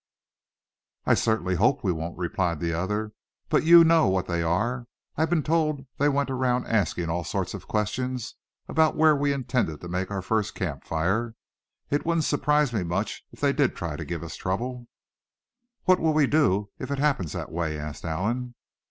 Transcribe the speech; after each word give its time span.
"I 1.05 1.13
certainly 1.13 1.53
hope 1.53 1.83
we 1.83 1.91
won't," 1.91 2.17
replied 2.17 2.59
the 2.59 2.73
other; 2.73 3.13
"but 3.49 3.63
you 3.65 3.83
know 3.83 4.07
what 4.07 4.25
they 4.25 4.41
are; 4.41 4.77
and 4.77 4.87
I've 5.15 5.29
been 5.29 5.43
told 5.43 5.77
that 5.77 5.85
they 5.99 6.09
went 6.09 6.31
around 6.31 6.65
asking 6.65 7.11
all 7.11 7.23
sorts 7.23 7.53
of 7.53 7.67
questions 7.67 8.33
about 8.67 8.95
where 8.95 9.15
we 9.15 9.31
intended 9.31 9.79
to 9.81 9.87
make 9.87 10.09
our 10.09 10.23
first 10.23 10.55
camp 10.55 10.85
fire. 10.85 11.35
It 11.91 12.03
wouldn't 12.03 12.23
surprise 12.23 12.73
me 12.73 12.81
much 12.81 13.23
if 13.31 13.41
they 13.41 13.53
did 13.53 13.75
try 13.75 13.95
to 13.95 14.03
give 14.03 14.23
us 14.23 14.35
trouble." 14.35 14.87
"What 15.83 15.99
will 15.99 16.13
we 16.13 16.25
do 16.25 16.71
if 16.79 16.89
it 16.89 16.97
happens 16.97 17.33
that 17.33 17.51
way?" 17.51 17.77
asked 17.77 18.03
Allan. 18.03 18.55